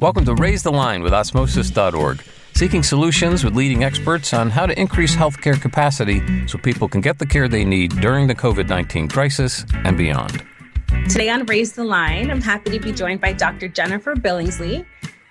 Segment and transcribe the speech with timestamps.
[0.00, 2.22] Welcome to Raise the Line with Osmosis.org,
[2.54, 7.18] seeking solutions with leading experts on how to increase healthcare capacity so people can get
[7.18, 10.42] the care they need during the COVID 19 crisis and beyond.
[11.10, 13.68] Today on Raise the Line, I'm happy to be joined by Dr.
[13.68, 14.86] Jennifer Billingsley.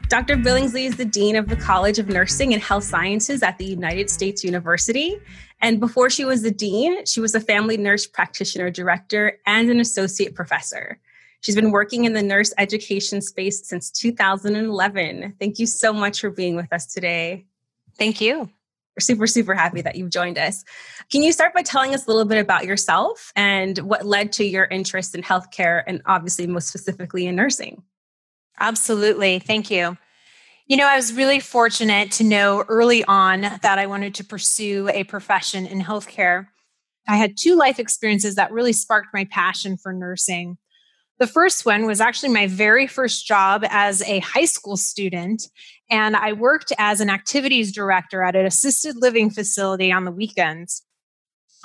[0.07, 0.37] Dr.
[0.37, 4.11] Billingsley is the Dean of the College of Nursing and Health Sciences at the United
[4.11, 5.17] States University.
[5.61, 9.79] And before she was the Dean, she was a family nurse practitioner director and an
[9.79, 10.99] associate professor.
[11.41, 15.35] She's been working in the nurse education space since 2011.
[15.39, 17.45] Thank you so much for being with us today.
[17.97, 18.49] Thank you.
[18.95, 20.65] We're super, super happy that you've joined us.
[21.09, 24.43] Can you start by telling us a little bit about yourself and what led to
[24.43, 27.83] your interest in healthcare and obviously, most specifically, in nursing?
[28.59, 29.39] Absolutely.
[29.39, 29.97] Thank you.
[30.67, 34.89] You know, I was really fortunate to know early on that I wanted to pursue
[34.93, 36.47] a profession in healthcare.
[37.07, 40.57] I had two life experiences that really sparked my passion for nursing.
[41.19, 45.49] The first one was actually my very first job as a high school student.
[45.89, 50.83] And I worked as an activities director at an assisted living facility on the weekends.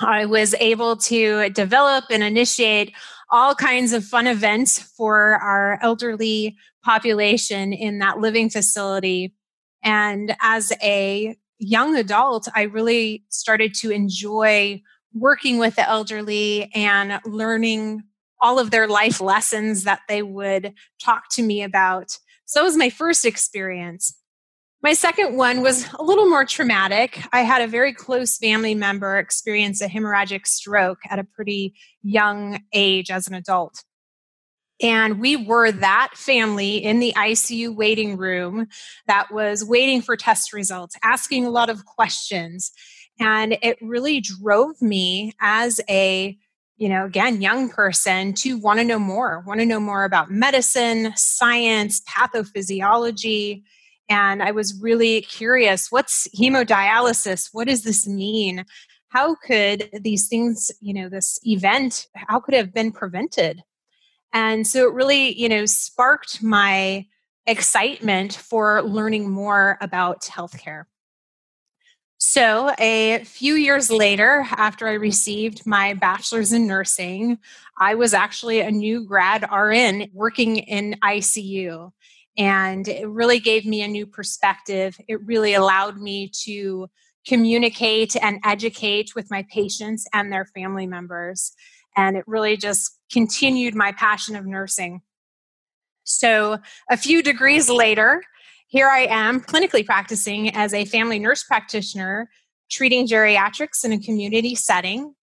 [0.01, 2.91] I was able to develop and initiate
[3.31, 9.33] all kinds of fun events for our elderly population in that living facility.
[9.81, 14.81] And as a young adult, I really started to enjoy
[15.13, 18.03] working with the elderly and learning
[18.41, 22.17] all of their life lessons that they would talk to me about.
[22.45, 24.17] So that was my first experience.
[24.81, 27.19] My second one was a little more traumatic.
[27.33, 32.61] I had a very close family member experience a hemorrhagic stroke at a pretty young
[32.71, 33.83] age as an adult.
[34.81, 38.67] And we were that family in the ICU waiting room
[39.07, 42.71] that was waiting for test results, asking a lot of questions.
[43.19, 46.37] And it really drove me as a
[46.77, 50.29] you know, again, young person to want to know more, want to know more about
[50.29, 53.63] medicine, science, pathophysiology.
[54.09, 57.49] And I was really curious what's hemodialysis?
[57.53, 58.65] What does this mean?
[59.09, 63.63] How could these things, you know, this event, how could it have been prevented?
[64.33, 67.05] And so it really, you know, sparked my
[67.47, 70.83] excitement for learning more about healthcare.
[72.27, 77.37] So, a few years later, after I received my bachelor's in nursing,
[77.77, 81.91] I was actually a new grad RN working in ICU.
[82.35, 84.97] And it really gave me a new perspective.
[85.07, 86.89] It really allowed me to
[87.27, 91.51] communicate and educate with my patients and their family members.
[91.95, 95.03] And it really just continued my passion of nursing.
[96.05, 96.57] So,
[96.89, 98.23] a few degrees later,
[98.75, 102.29] here I am clinically practicing as a family nurse practitioner,
[102.69, 105.15] treating geriatrics in a community setting.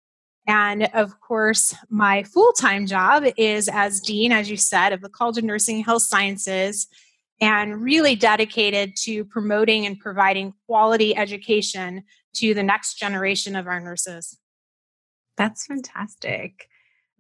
[0.48, 5.10] And of course, my full time job is as Dean, as you said, of the
[5.10, 6.88] College of Nursing Health Sciences,
[7.42, 12.04] and really dedicated to promoting and providing quality education
[12.36, 14.40] to the next generation of our nurses.
[15.36, 16.70] That's fantastic.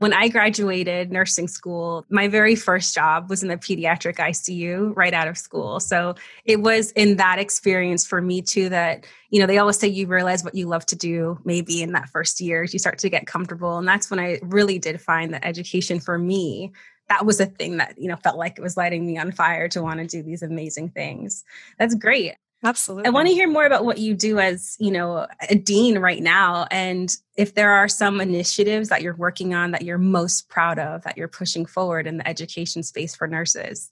[0.01, 5.13] When I graduated nursing school, my very first job was in the pediatric ICU right
[5.13, 5.79] out of school.
[5.79, 9.87] So it was in that experience for me too that, you know, they always say
[9.89, 12.63] you realize what you love to do maybe in that first year.
[12.63, 13.77] You start to get comfortable.
[13.77, 16.71] And that's when I really did find that education for me
[17.09, 19.67] that was a thing that you know felt like it was lighting me on fire
[19.67, 21.43] to want to do these amazing things
[21.77, 23.07] that's great Absolutely.
[23.07, 26.21] I want to hear more about what you do as, you know, a dean right
[26.21, 30.77] now and if there are some initiatives that you're working on that you're most proud
[30.77, 33.91] of that you're pushing forward in the education space for nurses.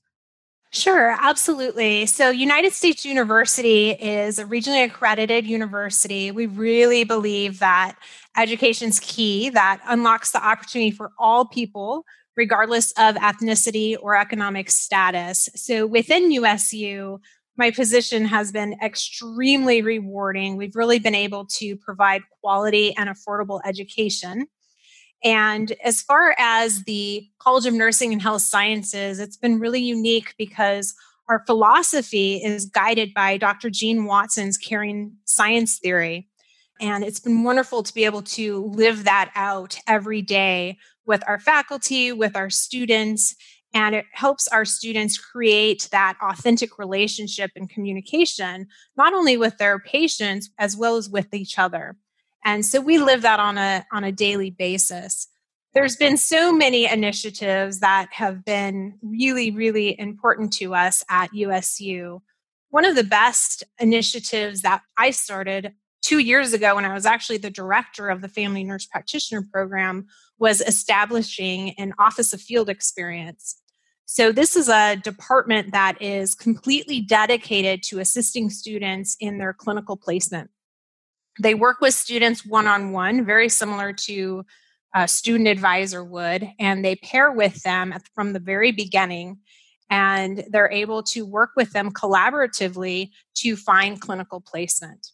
[0.72, 2.06] Sure, absolutely.
[2.06, 6.30] So, United States University is a regionally accredited university.
[6.30, 7.96] We really believe that
[8.38, 12.06] education is key, that unlocks the opportunity for all people,
[12.38, 15.50] regardless of ethnicity or economic status.
[15.56, 17.20] So, within USU,
[17.60, 20.56] my position has been extremely rewarding.
[20.56, 24.48] We've really been able to provide quality and affordable education.
[25.26, 30.34] And as far as the College of Nursing and Health Sciences, it's been really unique
[30.38, 30.96] because
[31.28, 33.70] our philosophy is guided by Dr.
[33.70, 36.30] Jean Watson's caring science theory.
[36.80, 41.40] And it's been wonderful to be able to live that out every day with our
[41.40, 43.36] faculty, with our students,
[43.74, 48.68] and it helps our students create that authentic relationship and communication,
[48.98, 51.96] not only with their patients, as well as with each other.
[52.44, 55.28] And so we live that on a, on a daily basis.
[55.74, 62.22] There's been so many initiatives that have been really, really important to us at USU.
[62.72, 67.38] One of the best initiatives that I started two years ago when I was actually
[67.38, 70.08] the director of the Family Nurse Practitioner Program
[70.40, 73.62] was establishing an Office of Field Experience.
[74.06, 79.96] So, this is a department that is completely dedicated to assisting students in their clinical
[79.96, 80.50] placement.
[81.40, 84.46] They work with students one on one, very similar to
[84.96, 89.38] a student advisor would, and they pair with them from the very beginning.
[89.92, 95.08] And they're able to work with them collaboratively to find clinical placement.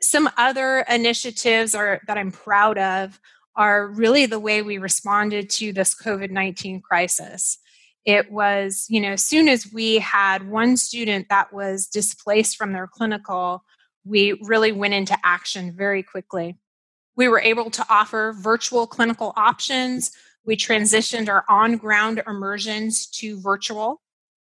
[0.00, 3.20] Some other initiatives are, that I'm proud of
[3.56, 7.58] are really the way we responded to this COVID 19 crisis.
[8.04, 12.72] It was, you know, as soon as we had one student that was displaced from
[12.72, 13.64] their clinical,
[14.04, 16.56] we really went into action very quickly.
[17.16, 20.12] We were able to offer virtual clinical options.
[20.44, 24.02] We transitioned our on ground immersions to virtual,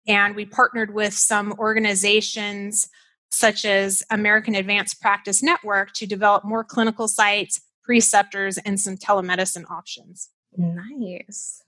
[0.07, 2.89] and we partnered with some organizations
[3.31, 9.71] such as American Advanced Practice Network to develop more clinical sites, preceptors, and some telemedicine
[9.71, 10.31] options.
[10.57, 11.63] Nice.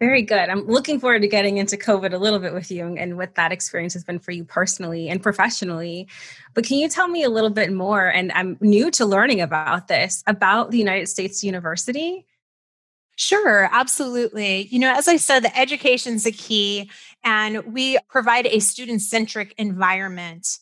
[0.00, 0.48] Very good.
[0.48, 3.52] I'm looking forward to getting into COVID a little bit with you and what that
[3.52, 6.08] experience has been for you personally and professionally.
[6.52, 8.08] But can you tell me a little bit more?
[8.08, 12.26] And I'm new to learning about this, about the United States University.
[13.14, 14.66] Sure, absolutely.
[14.72, 16.90] You know, as I said, the education's the key,
[17.22, 20.58] and we provide a student centric environment.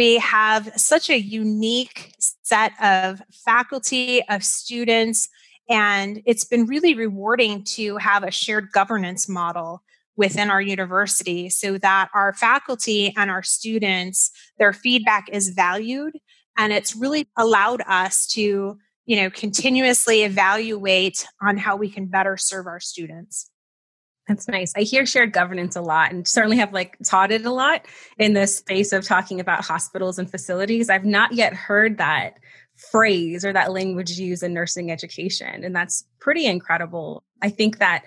[0.00, 5.28] We have such a unique set of faculty, of students,
[5.68, 9.82] and it's been really rewarding to have a shared governance model
[10.16, 16.16] within our university so that our faculty and our students, their feedback is valued.
[16.56, 22.38] And it's really allowed us to, you know, continuously evaluate on how we can better
[22.38, 23.50] serve our students.
[24.30, 24.72] That's nice.
[24.76, 27.84] I hear shared governance a lot and certainly have like taught it a lot
[28.16, 30.88] in the space of talking about hospitals and facilities.
[30.88, 32.34] I've not yet heard that
[32.76, 35.64] phrase or that language used in nursing education.
[35.64, 37.24] And that's pretty incredible.
[37.42, 38.04] I think that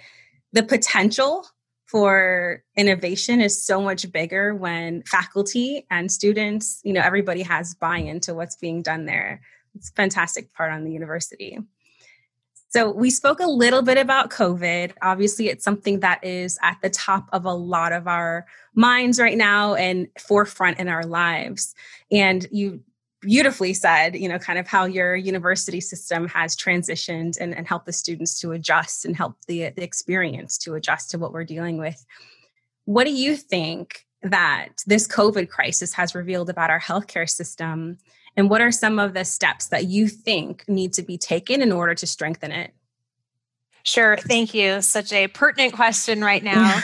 [0.54, 1.46] the potential
[1.88, 7.98] for innovation is so much bigger when faculty and students, you know, everybody has buy
[7.98, 9.42] in to what's being done there.
[9.76, 11.60] It's a fantastic part on the university.
[12.74, 14.94] So, we spoke a little bit about COVID.
[15.04, 19.38] Obviously, it's something that is at the top of a lot of our minds right
[19.38, 21.76] now and forefront in our lives.
[22.12, 22.82] And you
[23.22, 27.86] beautifully said, you know, kind of how your university system has transitioned and, and helped
[27.86, 31.78] the students to adjust and help the, the experience to adjust to what we're dealing
[31.78, 32.04] with.
[32.86, 38.00] What do you think that this COVID crisis has revealed about our healthcare system?
[38.36, 41.72] And what are some of the steps that you think need to be taken in
[41.72, 42.74] order to strengthen it?
[43.84, 44.18] Sure.
[44.18, 44.82] Thank you.
[44.82, 46.82] Such a pertinent question right now.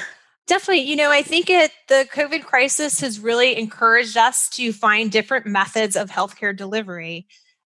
[0.47, 0.83] Definitely.
[0.83, 5.45] You know, I think it the COVID crisis has really encouraged us to find different
[5.45, 7.27] methods of healthcare delivery.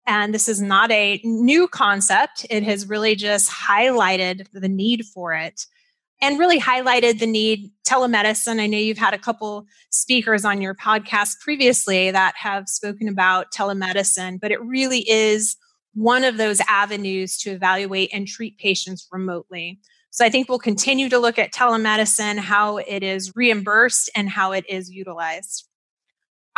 [0.07, 2.45] And this is not a new concept.
[2.49, 5.65] It has really just highlighted the need for it
[6.21, 8.59] and really highlighted the need telemedicine.
[8.59, 13.51] I know you've had a couple speakers on your podcast previously that have spoken about
[13.51, 15.55] telemedicine, but it really is
[15.93, 19.79] one of those avenues to evaluate and treat patients remotely.
[20.11, 24.51] So I think we'll continue to look at telemedicine, how it is reimbursed and how
[24.51, 25.68] it is utilized.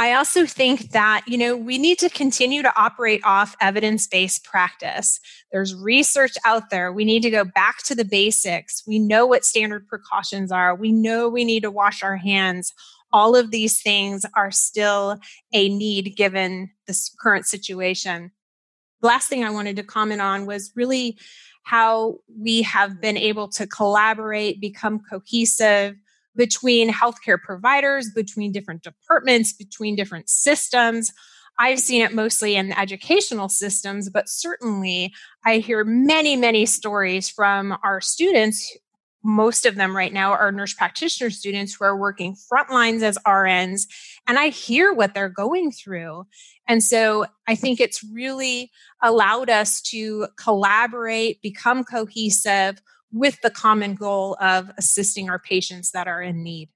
[0.01, 5.19] I also think that, you know, we need to continue to operate off evidence-based practice.
[5.51, 6.92] There's research out there.
[6.92, 8.81] We need to go back to the basics.
[8.88, 10.74] We know what standard precautions are.
[10.74, 12.74] We know we need to wash our hands.
[13.13, 15.20] All of these things are still
[15.53, 18.31] a need given this current situation.
[19.03, 21.15] Last thing I wanted to comment on was really
[21.62, 25.96] how we have been able to collaborate, become cohesive
[26.35, 31.11] between healthcare providers, between different departments, between different systems.
[31.59, 35.13] I've seen it mostly in educational systems, but certainly
[35.45, 38.75] I hear many, many stories from our students.
[39.23, 43.17] Most of them right now are nurse practitioner students who are working front lines as
[43.27, 43.81] RNs,
[44.27, 46.25] and I hear what they're going through.
[46.67, 48.71] And so I think it's really
[49.03, 52.81] allowed us to collaborate, become cohesive
[53.12, 56.70] with the common goal of assisting our patients that are in need.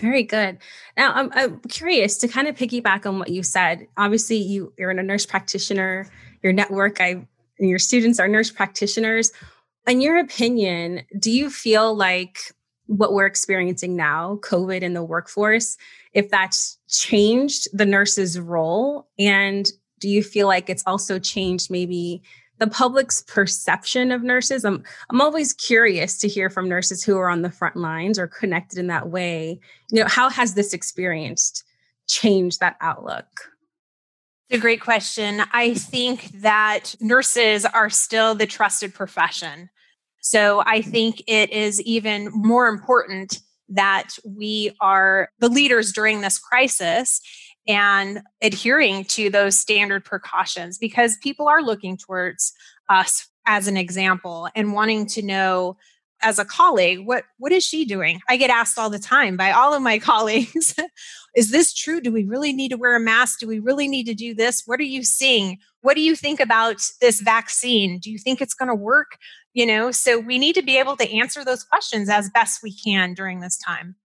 [0.00, 0.58] Very good.
[0.96, 3.86] Now, I'm, I'm curious to kind of piggyback on what you said.
[3.96, 6.06] Obviously, you, you're a nurse practitioner,
[6.42, 7.26] your network, I,
[7.58, 9.32] your students are nurse practitioners.
[9.86, 12.38] In your opinion, do you feel like
[12.86, 15.76] what we're experiencing now, COVID in the workforce,
[16.14, 19.08] if that's changed the nurse's role?
[19.18, 22.22] And do you feel like it's also changed maybe
[22.58, 24.64] the public's perception of nurses?
[24.64, 28.26] I'm, I'm always curious to hear from nurses who are on the front lines or
[28.26, 29.60] connected in that way.
[29.90, 31.64] You know, how has this experience
[32.08, 33.26] changed that outlook?
[34.48, 35.42] It's a great question.
[35.52, 39.70] I think that nurses are still the trusted profession.
[40.20, 43.40] So I think it is even more important
[43.70, 47.20] that we are the leaders during this crisis
[47.66, 52.52] and adhering to those standard precautions because people are looking towards
[52.88, 55.76] us as an example and wanting to know
[56.24, 58.20] as a colleague what what is she doing?
[58.28, 60.74] I get asked all the time by all of my colleagues
[61.34, 62.00] is this true?
[62.00, 63.40] Do we really need to wear a mask?
[63.40, 64.62] Do we really need to do this?
[64.66, 65.58] What are you seeing?
[65.80, 67.98] What do you think about this vaccine?
[67.98, 69.18] Do you think it's going to work?
[69.54, 72.74] You know so we need to be able to answer those questions as best we
[72.74, 73.96] can during this time.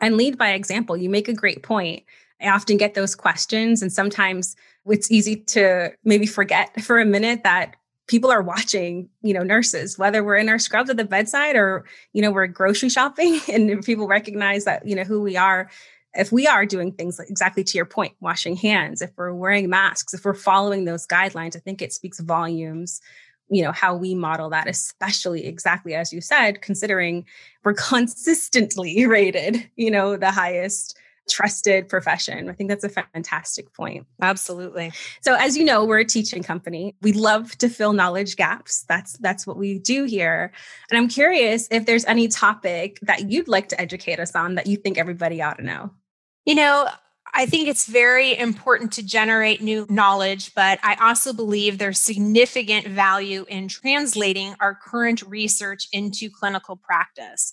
[0.00, 0.96] And lead by example.
[0.96, 2.04] You make a great point
[2.40, 7.42] i often get those questions and sometimes it's easy to maybe forget for a minute
[7.42, 7.76] that
[8.06, 11.84] people are watching you know nurses whether we're in our scrubs at the bedside or
[12.12, 15.70] you know we're grocery shopping and people recognize that you know who we are.
[16.18, 19.68] If we are doing things like exactly to your point washing hands if we're wearing
[19.68, 23.02] masks if we're following those guidelines i think it speaks volumes
[23.50, 27.26] you know how we model that especially exactly as you said considering
[27.64, 32.48] we're consistently rated you know the highest trusted profession.
[32.48, 34.06] I think that's a fantastic point.
[34.20, 34.92] Absolutely.
[35.20, 36.94] So as you know, we're a teaching company.
[37.02, 38.84] We love to fill knowledge gaps.
[38.88, 40.52] That's that's what we do here.
[40.90, 44.66] And I'm curious if there's any topic that you'd like to educate us on that
[44.66, 45.90] you think everybody ought to know.
[46.44, 46.88] You know,
[47.34, 52.86] I think it's very important to generate new knowledge, but I also believe there's significant
[52.86, 57.52] value in translating our current research into clinical practice.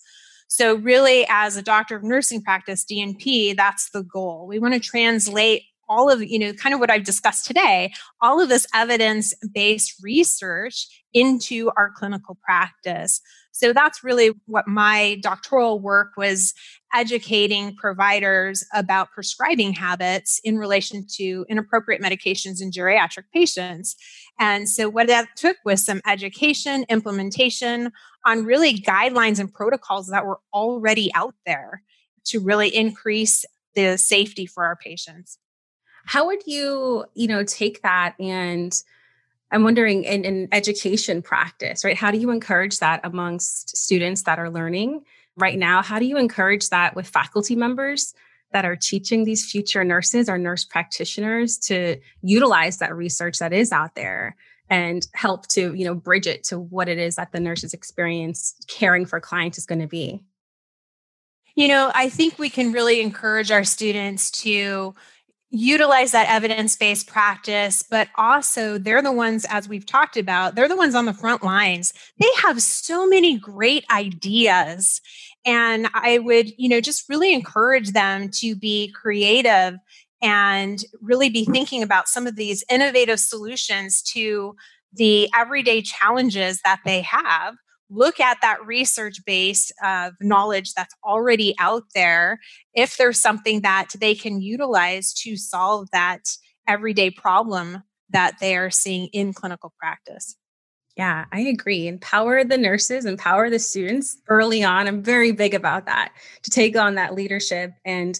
[0.55, 4.45] So, really, as a doctor of nursing practice, DNP, that's the goal.
[4.47, 7.91] We want to translate all of you know kind of what i've discussed today
[8.21, 13.19] all of this evidence based research into our clinical practice
[13.51, 16.53] so that's really what my doctoral work was
[16.95, 23.97] educating providers about prescribing habits in relation to inappropriate medications in geriatric patients
[24.39, 27.91] and so what that took was some education implementation
[28.25, 31.81] on really guidelines and protocols that were already out there
[32.25, 35.37] to really increase the safety for our patients.
[36.05, 38.73] How would you, you know, take that and
[39.51, 41.95] I'm wondering in, education practice, right?
[41.95, 45.03] How do you encourage that amongst students that are learning
[45.37, 45.83] right now?
[45.83, 48.13] How do you encourage that with faculty members
[48.51, 53.71] that are teaching these future nurses or nurse practitioners to utilize that research that is
[53.71, 54.35] out there?
[54.69, 58.55] And help to you know bridge it to what it is that the nurse's experience
[58.67, 60.23] caring for clients is going to be.
[61.55, 64.95] You know i think we can really encourage our students to
[65.55, 70.75] utilize that evidence-based practice but also they're the ones as we've talked about they're the
[70.75, 71.93] ones on the front lines.
[72.19, 74.99] They have so many great ideas
[75.45, 79.75] and i would you know just really encourage them to be creative
[80.23, 84.55] and really be thinking about some of these innovative solutions to
[84.93, 87.55] the everyday challenges that they have
[87.89, 92.39] look at that research base of knowledge that's already out there
[92.73, 96.21] if there's something that they can utilize to solve that
[96.67, 100.35] everyday problem that they are seeing in clinical practice
[100.95, 101.87] yeah, I agree.
[101.87, 104.87] Empower the nurses, empower the students early on.
[104.87, 106.11] I'm very big about that
[106.43, 108.19] to take on that leadership and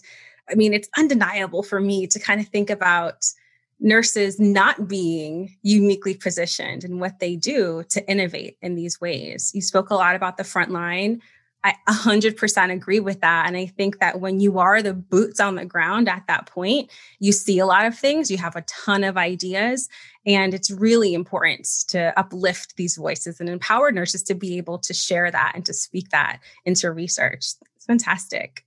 [0.50, 3.24] I mean, it's undeniable for me to kind of think about
[3.80, 9.50] nurses not being uniquely positioned in what they do to innovate in these ways.
[9.54, 11.20] You spoke a lot about the front line.
[11.64, 13.46] I 100% agree with that.
[13.46, 16.90] And I think that when you are the boots on the ground at that point,
[17.20, 19.88] you see a lot of things, you have a ton of ideas,
[20.26, 24.92] and it's really important to uplift these voices and empower nurses to be able to
[24.92, 27.54] share that and to speak that into research.
[27.76, 28.63] It's fantastic.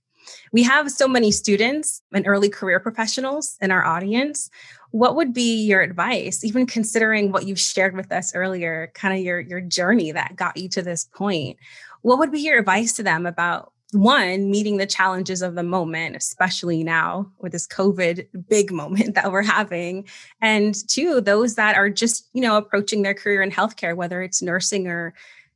[0.52, 4.50] We have so many students and early career professionals in our audience.
[4.90, 9.24] What would be your advice, even considering what you've shared with us earlier, kind of
[9.24, 11.58] your, your journey that got you to this point?
[12.02, 16.14] What would be your advice to them about one, meeting the challenges of the moment,
[16.14, 20.06] especially now with this COVID big moment that we're having.
[20.40, 24.42] And two, those that are just, you know, approaching their career in healthcare, whether it's
[24.42, 25.14] nursing or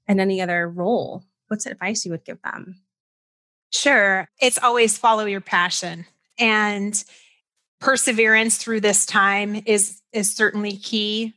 [0.09, 1.25] in any other role.
[1.49, 2.81] What's advice you would give them?
[3.73, 4.29] Sure.
[4.41, 6.07] It's always follow your passion.
[6.39, 7.03] And
[7.81, 11.35] perseverance through this time is is certainly key.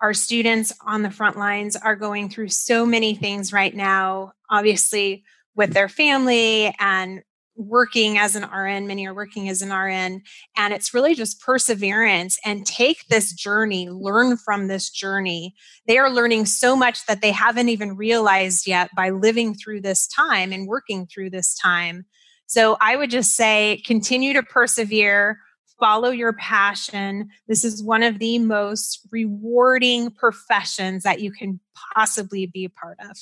[0.00, 5.24] Our students on the front lines are going through so many things right now, obviously
[5.54, 7.22] with their family and
[7.56, 10.22] working as an RN, many are working as an RN,
[10.56, 15.54] and it's really just perseverance and take this journey, learn from this journey.
[15.86, 20.06] They are learning so much that they haven't even realized yet by living through this
[20.06, 22.06] time and working through this time.
[22.46, 25.38] So I would just say continue to persevere,
[25.80, 27.28] follow your passion.
[27.48, 31.60] This is one of the most rewarding professions that you can
[31.94, 33.16] possibly be a part of.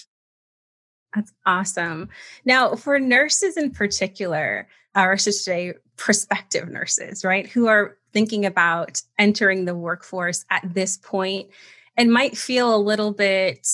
[1.14, 2.08] That's awesome.
[2.44, 8.46] Now, for nurses in particular, or I should say prospective nurses, right, who are thinking
[8.46, 11.48] about entering the workforce at this point
[11.96, 13.66] and might feel a little bit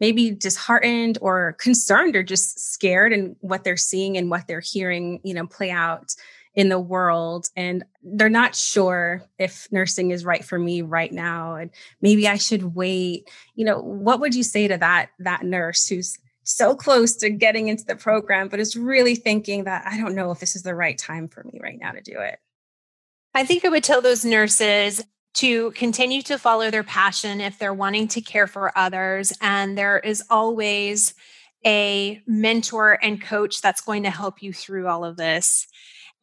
[0.00, 5.20] maybe disheartened or concerned or just scared in what they're seeing and what they're hearing,
[5.24, 6.14] you know, play out
[6.54, 11.54] in the world and they're not sure if nursing is right for me right now
[11.54, 13.28] and maybe I should wait.
[13.54, 17.68] You know, what would you say to that that nurse who's so close to getting
[17.68, 20.74] into the program but is really thinking that I don't know if this is the
[20.74, 22.38] right time for me right now to do it?
[23.34, 27.74] I think I would tell those nurses to continue to follow their passion if they're
[27.74, 29.32] wanting to care for others.
[29.42, 31.12] And there is always
[31.66, 35.66] a mentor and coach that's going to help you through all of this.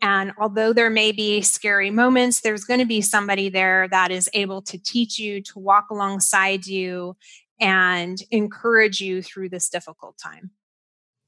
[0.02, 4.30] And although there may be scary moments, there's going to be somebody there that is
[4.34, 7.16] able to teach you, to walk alongside you,
[7.60, 10.52] and encourage you through this difficult time.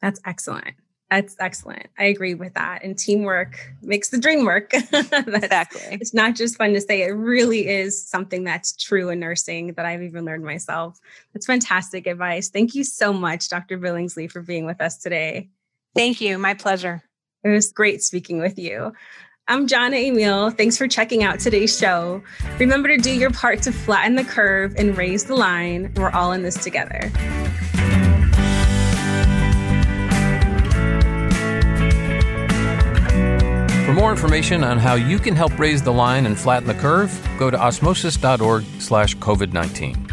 [0.02, 0.76] That's excellent.
[1.10, 1.88] That's excellent.
[2.00, 2.84] I agree with that.
[2.84, 4.74] And teamwork makes the dream work.
[4.74, 5.82] exactly.
[5.92, 9.86] It's not just fun to say, it really is something that's true in nursing that
[9.86, 11.00] I've even learned myself.
[11.34, 12.50] That's fantastic advice.
[12.50, 13.78] Thank you so much, Dr.
[13.78, 15.50] Billingsley, for being with us today.
[15.96, 16.40] Thank you.
[16.40, 17.04] My pleasure.
[17.44, 18.94] It was great speaking with you.
[19.48, 20.50] I'm Jana Emil.
[20.50, 22.24] Thanks for checking out today's show.
[22.58, 25.94] Remember to do your part to flatten the curve and raise the line.
[25.98, 27.12] We're all in this together.
[33.86, 37.16] For more information on how you can help raise the line and flatten the curve,
[37.38, 40.12] go to osmosis.org slash COVID-19.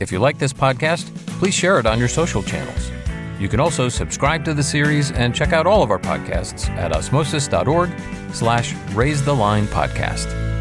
[0.00, 2.90] If you like this podcast, please share it on your social channels.
[3.38, 6.96] You can also subscribe to the series and check out all of our podcasts at
[6.96, 7.90] osmosis.org
[8.32, 10.51] slash raise the line podcast.